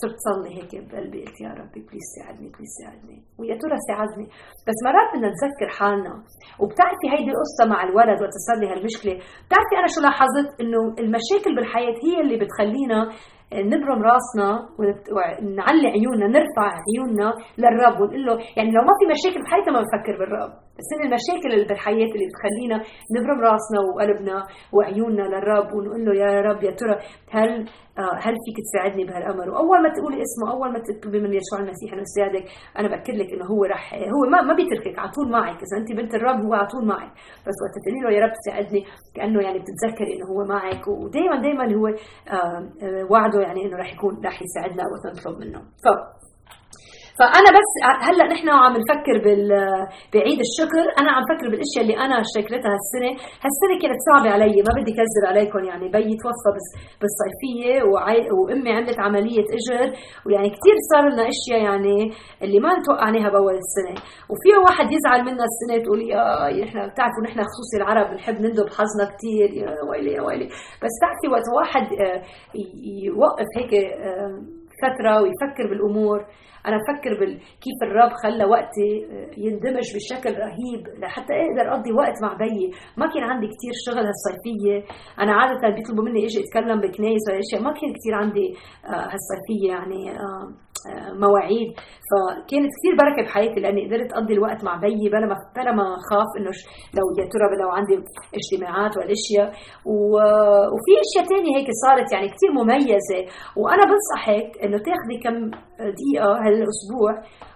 صرت 0.00 0.18
صلي 0.26 0.50
هيك 0.56 0.72
بقلبي 0.88 1.18
قلت 1.24 1.40
يا 1.40 1.52
ربي 1.60 1.80
please 1.86 2.06
ساعدني 2.16 2.48
please 2.54 2.72
ساعدني. 2.80 3.18
ويا 3.38 3.56
ترى 3.62 3.78
ساعدني. 3.88 4.26
بس 4.66 4.78
مرات 4.86 5.08
بدنا 5.12 5.28
نتذكر 5.32 5.68
حالنا. 5.78 6.14
وبتعرفي 6.60 7.06
هيدي 7.12 7.30
القصة 7.34 7.64
مع 7.72 7.78
الولد 7.86 8.18
وقت 8.22 8.34
صار 8.46 8.56
لي 8.60 8.66
هالمشكلة. 8.72 9.14
بتعرفي 9.46 9.74
أنا 9.80 9.88
شو 9.94 10.00
لاحظت؟ 10.06 10.48
إنه 10.62 10.80
المشاكل 11.02 11.50
بالحياة 11.56 11.96
هي 12.06 12.14
اللي 12.22 12.36
بتخلينا 12.42 12.98
نبرم 13.62 14.02
راسنا 14.02 14.68
ونعلي 14.78 15.86
عيوننا 15.88 16.26
نرفع 16.26 16.66
عيوننا 16.86 17.32
للرب 17.58 18.00
ونقول 18.00 18.24
له 18.26 18.32
يعني 18.56 18.70
لو 18.70 18.82
ما 18.82 18.94
في 18.98 19.04
مشاكل 19.14 19.44
بحياتنا 19.44 19.72
ما 19.72 19.80
بنفكر 19.80 20.18
بالرب. 20.18 20.52
بس 20.78 20.88
هي 20.94 21.06
المشاكل 21.08 21.54
اللي 21.54 21.66
بالحياة 21.68 22.10
اللي 22.14 22.26
بتخلينا 22.30 22.76
نبرم 23.14 23.38
راسنا 23.40 23.78
وقلبنا 23.86 24.36
وعيوننا 24.72 25.22
للرب 25.22 25.68
ونقول 25.74 26.04
له 26.04 26.12
يا 26.22 26.40
رب 26.40 26.62
يا 26.62 26.70
ترى 26.70 26.96
هل 27.30 27.50
آه، 27.98 28.14
هل 28.24 28.34
فيك 28.44 28.56
تساعدني 28.66 29.04
بهالأمر؟ 29.04 29.50
وأول 29.50 29.82
ما 29.82 29.88
تقولي 29.96 30.18
اسمه 30.26 30.52
أول 30.52 30.72
ما 30.72 30.78
تطلبي 30.78 31.20
من 31.20 31.32
يسوع 31.34 31.58
المسيح 31.60 31.92
إنه 31.92 32.02
يساعدك 32.02 32.44
أنا 32.78 32.88
بأكد 32.88 33.14
لك 33.14 33.32
إنه 33.32 33.44
هو 33.44 33.64
رح 33.64 33.94
هو 33.94 34.30
ما 34.30 34.42
ما 34.42 34.54
بيتركك 34.54 34.98
على 34.98 35.10
طول 35.10 35.30
معك. 35.30 35.58
إذا 35.66 35.76
أنت 35.80 35.92
بنت 35.92 36.14
الرب 36.14 36.40
هو 36.46 36.54
على 36.54 36.66
طول 36.66 36.86
معك. 36.86 37.12
بس 37.46 37.56
وقت 37.62 37.74
تقولي 37.84 38.00
له 38.04 38.10
يا 38.16 38.20
رب 38.26 38.32
ساعدني 38.46 38.84
كأنه 39.16 39.42
يعني 39.42 39.58
بتتذكري 39.58 40.12
إنه 40.16 40.26
هو 40.32 40.44
معك. 40.54 40.88
ودائما 40.88 41.36
دائما 41.42 41.74
هو 41.74 41.86
آه، 41.86 42.60
آه، 42.82 43.04
وعده 43.10 43.40
يعني 43.46 43.64
إنه 43.64 43.76
رح 43.76 43.92
يكون 43.94 44.26
رح 44.26 44.42
يساعدنا 44.42 44.82
وقت 44.92 45.04
نطلب 45.16 45.36
منه. 45.38 45.60
ف 45.60 45.86
فأنا 47.18 47.50
بس 47.58 47.70
هلأ 48.08 48.24
نحن 48.34 48.48
عم 48.48 48.72
نفكر 48.82 49.16
بال 49.24 49.48
بعيد 50.14 50.38
الشكر. 50.46 50.84
أنا 51.00 51.10
عم 51.16 51.22
فكر 51.32 51.46
بالأشياء 51.50 51.82
اللي 51.84 51.96
أنا 52.04 52.16
شكرتها 52.36 52.70
هالسنة. 52.74 53.10
هالسنة 53.44 53.74
كانت 53.82 53.98
صعبة 54.08 54.30
علي 54.34 54.56
ما 54.66 54.72
بدي 54.78 54.92
كذب 54.98 55.24
عليكم 55.30 55.64
يعني. 55.70 55.86
بيي 55.88 56.14
توفى 56.22 56.50
بس 56.56 56.68
بالصيفية 57.00 57.76
وعي... 57.90 58.20
وأمي 58.38 58.70
عملت 58.76 59.00
عملية 59.00 59.46
إجر. 59.56 59.86
ويعني 60.26 60.48
كثير 60.56 60.76
صار 60.92 61.04
لنا 61.12 61.24
أشياء 61.34 61.60
يعني 61.68 61.96
اللي 62.42 62.58
ما 62.64 62.78
نتوقعناها 62.78 63.28
بأول 63.34 63.56
السنة. 63.64 63.94
وفي 64.30 64.48
واحد 64.64 64.86
يزعل 64.96 65.20
منا 65.28 65.44
السنة 65.50 65.76
تقول 65.84 66.00
يا 66.10 66.64
نحن 66.64 66.78
بتعرفوا 66.90 67.22
نحن 67.26 67.38
خصوصي 67.50 67.76
العرب 67.80 68.06
بنحب 68.10 68.36
نندب 68.44 68.68
حظنا 68.76 69.04
كثير 69.12 69.48
يا 69.60 69.70
ويلي 69.90 70.12
يا 70.12 70.22
ويلي. 70.22 70.46
بس 70.82 70.94
تعرفي 71.02 71.26
وقت 71.32 71.46
واحد 71.58 71.86
آه، 72.02 72.22
يوقف 73.08 73.50
هيك 73.58 73.72
آه، 73.74 74.63
فترة 74.82 75.22
ويفكر 75.22 75.68
بالأمور. 75.70 76.18
أنا 76.66 76.76
بفكر 76.76 77.10
كيف 77.64 77.78
الرب 77.82 78.12
خلى 78.22 78.44
وقتي 78.44 78.90
آه، 79.10 79.30
يندمج 79.36 79.86
بشكل 79.96 80.30
رهيب. 80.44 80.82
لحتى 81.02 81.32
أقدر 81.32 81.72
أقضي 81.74 81.92
وقت 81.92 82.16
مع 82.22 82.32
بيي 82.34 82.70
ما 82.96 83.06
كان 83.12 83.22
عندي 83.22 83.46
كثير 83.46 83.74
شغل 83.86 84.04
هالصيفية. 84.10 84.76
أنا 85.22 85.32
عادة 85.32 85.74
بيطلبوا 85.76 86.04
مني 86.04 86.24
أجي 86.26 86.40
اتكلم 86.44 86.80
واشياء 87.28 87.62
ما 87.62 87.72
كان 87.78 87.90
كثير 87.98 88.14
عندي 88.14 88.46
آه، 88.86 89.08
هالصيفية 89.12 89.68
يعني 89.68 90.00
مواعيد. 91.24 91.68
فكانت 92.10 92.70
كثير 92.76 92.92
بركة 93.02 93.22
بحياتي 93.26 93.60
لأني 93.60 93.86
قدرت 93.86 94.12
أقضي 94.12 94.34
الوقت 94.34 94.64
مع 94.64 94.76
بيي 94.76 95.08
بلا 95.12 95.26
ما 95.26 95.36
بلا 95.56 95.72
ما 95.72 95.84
خاف 96.10 96.30
إنه 96.38 96.50
لو 96.98 97.06
يا 97.18 97.24
ترى 97.32 97.46
لو 97.62 97.70
عندي 97.76 97.94
اجتماعات 98.38 98.92
والأشياء. 98.96 99.48
وفي 100.74 100.92
أشياء 101.04 101.24
ثانية 101.32 101.56
هيك 101.56 101.68
صارت 101.84 102.12
يعني 102.12 102.28
كثير 102.34 102.50
مميزة. 102.60 103.20
وأنا 103.56 103.84
بنصحك 103.90 104.50
إنه 104.64 104.78
تاخذي 104.88 105.16
كم 105.24 105.36
دقيقة 105.98 106.30
هالأسبوع 106.44 107.12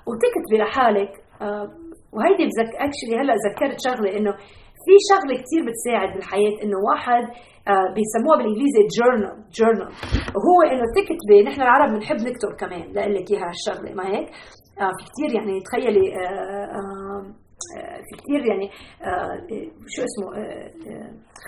وتكتبي 0.08 0.56
لحالك. 0.62 1.12
آه، 1.42 1.68
وهيدي 2.12 2.44
بذك 2.50 2.70
أكشلي 2.85 3.14
هلأ 3.20 3.35
ذكرت 3.47 3.78
شغلة 3.87 4.16
إنه 4.18 4.32
في 4.85 4.94
شغلة 5.11 5.35
كثير 5.42 5.61
بتساعد 5.68 6.08
بالحياة 6.14 6.54
إنه 6.62 6.78
واحد 6.90 7.25
آه، 7.73 7.88
بيسموها 7.97 8.37
بالإنجليزي 8.38 8.82
جورنال 8.99 9.37
جورنال 9.58 9.90
وهو 10.37 10.58
إنه 10.73 10.85
تكتبي 10.99 11.42
نحن 11.49 11.61
العرب 11.62 11.90
بنحب 11.94 12.16
نكتب 12.28 12.50
كمان 12.61 12.85
لأقول 12.92 13.14
لك 13.14 13.30
إياها 13.30 13.49
هالشغلة 13.50 13.90
ما 13.99 14.06
هيك؟ 14.12 14.28
آه، 14.80 14.92
في 14.97 15.02
كثير 15.11 15.30
يعني 15.38 15.54
تخيلي 15.66 16.06
في 18.06 18.12
كثير 18.20 18.40
يعني 18.50 18.66
شو 19.94 20.02
اسمه 20.08 20.26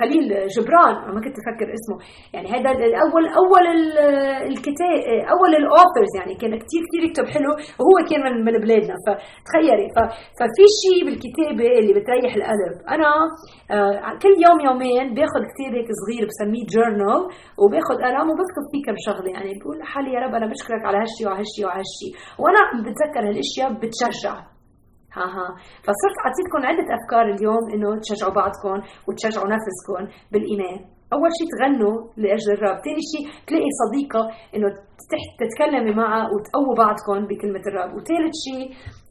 خليل 0.00 0.26
جبران 0.56 0.94
ما 1.14 1.20
كنت 1.24 1.36
أفكر 1.42 1.68
اسمه. 1.78 1.96
يعني 2.34 2.48
هذا 2.54 2.70
أول 3.04 3.24
أول 3.42 3.66
الكتاب 4.52 4.96
أول 5.34 5.52
الاوثرز 5.60 6.12
يعني 6.18 6.34
كان 6.40 6.52
كثير 6.62 6.82
كثير 6.88 7.02
يكتب 7.08 7.26
حلو 7.34 7.50
وهو 7.80 7.96
كان 8.10 8.20
من, 8.26 8.34
من 8.46 8.54
بلادنا. 8.64 8.94
فتخيلي 9.06 9.86
ففي 10.38 10.64
شيء 10.82 11.00
بالكتابة 11.06 11.66
اللي 11.78 11.92
بتريح 11.98 12.32
القلب 12.38 12.74
أنا 12.94 13.10
آه، 13.74 14.18
كل 14.22 14.34
يوم 14.46 14.58
يومين 14.68 15.06
باخذ 15.16 15.42
كتاب 15.50 15.72
هيك 15.78 15.88
صغير 16.00 16.22
بسميه 16.30 16.64
جورنال 16.74 17.22
وباخذ 17.60 17.96
قلم 18.04 18.26
وبكتب 18.30 18.64
فيه 18.72 18.82
كم 18.86 18.96
شغلة. 19.06 19.28
يعني 19.34 19.50
بقول 19.60 19.76
لحالي 19.78 20.10
يا 20.14 20.20
رب 20.24 20.34
أنا 20.38 20.46
بشكرك 20.52 20.82
على 20.88 20.98
هالشيء 21.02 21.26
وهالشيء 21.28 21.64
وهالشيء 21.66 22.12
وأنا 22.40 22.60
عم 22.68 22.78
بتذكر 22.86 23.22
هالأشياء 23.28 23.68
بتشجع. 23.80 24.34
ها 25.16 25.24
ها 25.24 25.46
فصرت 25.86 26.16
اعطيتكم 26.24 26.60
عده 26.70 26.86
افكار 26.98 27.24
اليوم 27.34 27.62
انه 27.74 28.00
تشجعوا 28.00 28.34
بعضكم 28.34 28.76
وتشجعوا 29.08 29.48
نفسكم 29.54 30.02
بالايمان 30.32 30.80
أول 31.14 31.30
شيء 31.38 31.48
تغنوا 31.54 31.96
لأجل 32.16 32.48
الرب 32.56 32.78
ثاني 32.86 33.02
شيء 33.12 33.24
تلاقي 33.46 33.70
صديقة 33.82 34.22
إنه 34.56 34.68
تتكلمي 35.40 35.92
معها 36.00 36.22
وتقووا 36.32 36.74
بعضكم 36.82 37.26
بكلمة 37.30 37.64
الرب 37.70 37.90
وثالث 37.96 38.34
شيء 38.46 38.66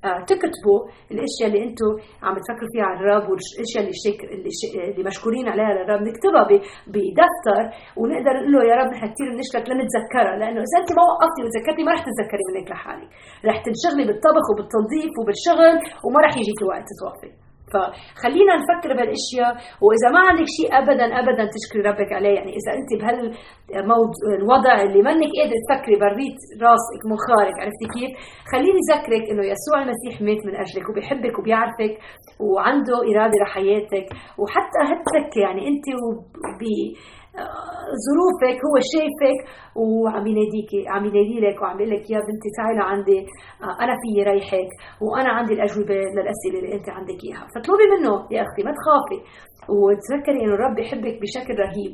آه 0.05 0.19
تكتبوا 0.31 0.79
الأشياء 1.13 1.47
اللي 1.49 1.61
أنتم 1.67 1.91
عم 2.25 2.35
تفكروا 2.43 2.69
فيها 2.73 2.85
على 2.89 2.97
الرب 2.99 3.25
والأشياء 3.29 3.81
اللي 3.83 3.95
شك... 4.05 4.19
اللي, 4.35 5.03
مشكورين 5.09 5.45
عليها 5.53 5.71
للرب 5.77 6.01
نكتبها 6.09 6.43
ب... 6.49 6.51
بدفتر 6.93 7.63
ونقدر 7.99 8.33
نقول 8.37 8.51
له 8.53 8.61
يا 8.69 8.75
رب 8.81 8.89
نحن 8.93 9.05
كثير 9.13 9.27
بنشكرك 9.33 9.65
لنتذكرها 9.69 10.33
لأنه 10.39 10.61
إذا 10.67 10.77
أنت 10.81 10.89
ما 10.97 11.03
وقفتي 11.09 11.39
وتذكرتي 11.43 11.81
ما 11.87 11.91
رح 11.95 12.01
تتذكري 12.07 12.43
منك 12.55 12.67
لحالك. 12.71 13.09
رح 13.49 13.57
تنشغلي 13.65 14.03
بالطبخ 14.09 14.45
وبالتنظيف 14.51 15.11
وبالشغل 15.19 15.75
وما 16.05 16.19
رح 16.25 16.33
يجيك 16.41 16.59
الوقت 16.63 16.87
توقفي 17.01 17.48
فخلينا 17.73 18.53
نفكر 18.61 18.89
بهالأشياء 18.97 19.51
وإذا 19.85 20.07
ما 20.15 20.21
عندك 20.29 20.47
شيء 20.57 20.69
ابدا 20.81 21.05
ابدا 21.21 21.43
تشكري 21.55 21.81
ربك 21.89 22.09
عليه 22.17 22.33
يعني 22.37 22.51
إذا 22.59 22.71
أنت 22.79 22.91
بهالوضع 22.99 24.75
اللي 24.85 25.01
منك 25.07 25.31
قادره 25.37 25.59
تفكري 25.65 25.95
بريت 26.05 26.39
راسك 26.65 27.01
مخارك 27.13 27.55
عرفتي 27.63 27.87
كيف؟ 27.93 28.11
خليني 28.51 28.81
ذكرك 28.91 29.23
إنه 29.31 29.43
يسوع 29.53 29.77
المسيح 29.83 30.13
مات 30.21 30.41
من 30.47 30.55
أجلك 30.63 30.85
وبيحبك 30.89 31.39
وبيعرفك 31.39 31.93
وعنده 32.39 32.97
إرادة 33.11 33.37
لحياتك 33.43 34.05
وحتى 34.39 34.79
هتك 34.89 35.37
يعني 35.37 35.61
أنت 35.67 35.85
ظروفك 38.05 38.57
هو 38.67 38.75
شايفك 38.93 39.39
وعم 39.75 40.27
يناديكي 40.27 40.81
عم 40.93 41.03
ينادي 41.05 41.37
لك 41.45 41.61
وعم 41.61 41.79
يقول 41.79 41.91
لك 41.93 42.03
يا 42.11 42.19
بنتي 42.27 42.49
تعي 42.57 42.73
لعندي 42.79 43.19
آه، 43.63 43.83
أنا 43.83 43.93
في 44.01 44.23
ريحك 44.31 44.69
وأنا 45.01 45.29
عندي 45.29 45.53
الأجوبة 45.53 45.95
للأسئلة 46.15 46.57
اللي 46.59 46.73
أنت 46.77 46.89
عندك 46.89 47.19
إياها. 47.25 47.47
فاطلبي 47.55 47.85
منه 47.93 48.13
يا 48.31 48.41
أختي 48.45 48.61
ما 48.67 48.73
تخافي 48.79 49.19
وتذكري 49.79 50.39
إنه 50.43 50.53
الرب 50.53 50.75
بيحبك 50.75 51.15
بشكل 51.21 51.53
رهيب. 51.63 51.93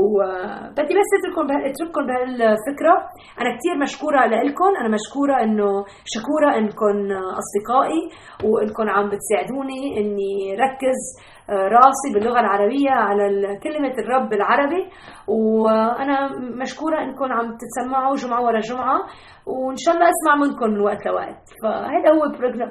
وبدي 0.00 0.92
بس 0.98 1.10
أترككم 1.18 1.46
أترككم 1.70 2.02
بهالفكرة. 2.08 2.94
أنا 3.40 3.50
كثير 3.56 3.74
مشكورة 3.86 4.20
لكم 4.26 4.70
أنا 4.80 4.88
مشكورة 4.98 5.36
إنه 5.44 5.70
شكورة 6.14 6.48
انكم 6.58 6.96
أصدقائي 7.40 8.02
وانكم 8.50 8.88
عم 8.96 9.06
بتساعدوني 9.12 9.80
إني 10.00 10.32
ركز 10.64 11.00
راسي 11.50 12.08
باللغة 12.14 12.40
العربية 12.40 12.90
على 12.90 13.24
كلمة 13.62 13.94
الرب 13.98 14.28
بالعربي 14.28 14.82
وأنا 15.28 16.28
مشكورة 16.62 17.02
إنكم 17.02 17.24
عم 17.32 17.56
تتسمعوا 17.62 18.16
جمعة 18.16 18.42
ورا 18.44 18.60
جمعة 18.60 18.98
وإن 19.46 19.76
شاء 19.76 19.94
الله 19.94 20.06
أسمع 20.14 20.34
منكم 20.46 20.70
من 20.70 20.80
وقت 20.80 21.06
لوقت. 21.06 21.42
فهذا 21.62 22.08
هو 22.14 22.22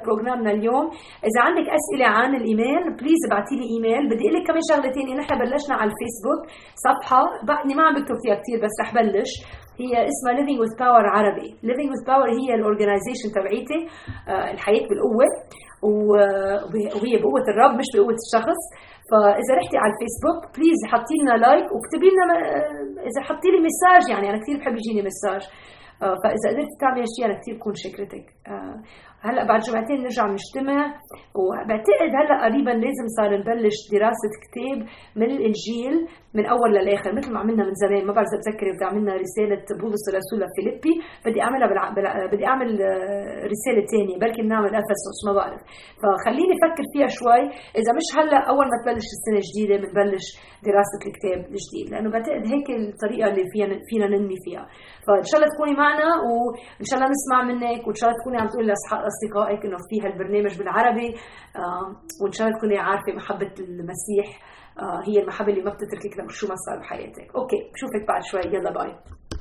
program 0.04 0.44
نا 0.44 0.50
اليوم 0.50 0.86
إذا 1.28 1.40
عندك 1.46 1.66
أسئلة 1.78 2.06
عن 2.08 2.34
ال 2.34 2.42
email 2.42 2.82
please 2.98 3.20
ابعتي 3.30 3.54
لي 3.56 3.66
إيميل. 3.74 4.08
بدي 4.10 4.24
أقول 4.28 4.34
لك 4.40 4.46
كمان 4.48 4.60
شغله 4.70 4.92
ثانية 4.92 5.14
نحن 5.20 5.38
بلشنا 5.38 5.74
على 5.76 5.90
الفيسبوك 5.92 6.40
صفحة 6.86 7.22
بعدني 7.48 7.74
ما 7.74 7.82
عم 7.82 7.94
بكتب 7.94 8.16
فيها 8.22 8.34
كثير 8.34 8.58
بس 8.64 8.74
رح 8.82 8.94
بلش. 8.94 9.32
هي 9.78 9.92
اسمها 10.08 10.34
Living 10.40 10.58
with 10.62 10.74
Power 10.78 11.04
عربي. 11.16 11.48
Living 11.70 11.88
with 11.92 12.02
Power 12.10 12.28
هي 12.40 12.54
ال 12.54 12.60
organization 12.60 13.28
تبعيتي 13.34 13.78
آه، 14.28 14.50
الحياة 14.50 14.86
بالقوة 14.88 15.26
وهي 15.82 17.16
بقوة 17.22 17.44
الرب 17.52 17.78
مش 17.78 17.86
بقوة 17.94 18.16
الشخص. 18.24 18.60
فإذا 19.10 19.52
رحتي 19.60 19.76
على 19.82 19.92
الفيسبوك 19.94 20.40
please 20.56 20.80
حطي 20.92 21.14
لنا 21.22 21.34
like 21.44 21.66
واكتبي 21.74 22.08
لنا 22.14 22.26
آه، 22.34 23.08
إذا 23.10 23.20
حطي 23.28 23.48
لي 23.52 23.58
message 23.68 24.10
يعني 24.12 24.30
أنا 24.30 24.38
كثير 24.42 24.56
بحب 24.58 24.74
يجيني 24.80 25.02
message 25.10 25.42
آه، 26.02 26.16
فإذا 26.22 26.46
قدرت 26.50 26.72
تعملي 26.80 27.00
هالشيء 27.04 27.24
أنا 27.26 27.40
كثير 27.40 27.54
بكون 27.56 27.74
شكرتك. 27.74 28.26
هلا 29.26 29.42
بعد 29.48 29.60
جمعتين 29.60 29.98
نرجع 30.02 30.24
نجتمع. 30.26 30.78
وبعتقد 31.40 32.10
هلا 32.18 32.34
قريبا 32.44 32.70
لازم 32.70 33.06
صار 33.18 33.30
نبلش 33.40 33.78
دراسة 33.92 34.30
كتاب 34.44 34.78
من 35.16 35.28
الإنجيل 35.36 35.94
من 36.36 36.44
أول 36.54 36.70
للآخر 36.74 37.10
مثل 37.18 37.32
ما 37.32 37.38
عملنا 37.40 37.64
من 37.68 37.74
زمان. 37.82 38.06
ما 38.06 38.12
بعرف 38.12 38.28
إذا 38.30 38.38
بتذكري 38.40 38.70
بدي 38.74 38.84
عملنا 38.90 39.12
رسالة 39.24 39.64
بولس 39.80 40.04
الرسول 40.10 40.38
لفيليبي 40.42 40.94
بدي 41.26 41.38
أعملها 41.44 41.68
بالع... 41.70 41.84
بالع... 41.96 42.12
بدي 42.32 42.44
أعمل 42.50 42.70
آه، 42.82 43.40
رسالة 43.52 43.82
ثانية 43.92 44.16
بركي 44.22 44.42
بنعمل 44.42 44.72
أفسس 44.82 45.18
ما 45.26 45.32
بعرف. 45.38 45.60
فخليني 46.02 46.52
أفكر 46.56 46.84
فيها 46.92 47.08
شوي. 47.18 47.42
إذا 47.80 47.90
مش 47.98 48.08
هلا 48.18 48.38
أول 48.52 48.66
ما 48.72 48.76
تبلش 48.80 49.08
السنة 49.16 49.38
الجديدة 49.42 49.74
بنبلش 49.82 50.26
دراسة 50.68 51.00
الكتاب 51.08 51.40
الجديد. 51.54 51.86
لأنه 51.92 52.08
بعتقد 52.14 52.42
هيك 52.52 52.66
الطريقة 52.80 53.26
اللي 53.30 53.44
فينا 53.52 53.74
فينا 53.88 54.06
ننمي 54.12 54.38
فيها. 54.44 54.64
فإن 55.06 55.26
شاء 55.28 55.36
الله 55.38 55.48
تكوني 55.54 55.74
معنا 55.84 56.08
وإن 56.28 56.86
شاء 56.88 56.96
الله 56.98 57.08
نسمع 57.16 57.38
منك 57.50 57.82
وإن 57.86 57.98
شاء 58.00 58.06
الله 58.06 58.18
تكوني 58.20 58.36
عم 58.40 58.48
تقولي 58.52 58.72
لاصدقائك 59.10 59.64
إنه 59.64 59.76
في 59.90 60.00
هالبرنامج 60.06 60.58
بالعربي 60.58 61.14
آه، 61.56 61.96
وإن 62.22 62.32
شاء 62.32 62.46
الله 62.46 62.58
تكوني 62.58 62.78
عارفة 62.78 63.12
محبة 63.12 63.54
المسيح 63.58 64.40
آه، 64.78 65.02
هي 65.08 65.22
المحبة 65.22 65.52
اللي 65.52 65.62
ما 65.62 65.70
بتتركك 65.70 66.30
شو 66.30 66.48
ما 66.48 66.54
صار 66.54 66.78
بحياتك. 66.78 67.36
okay 67.36 67.70
بشوفك 67.74 68.08
بعد 68.08 68.22
شوي. 68.22 68.40
يلا 68.54 68.70
bye. 68.70 68.94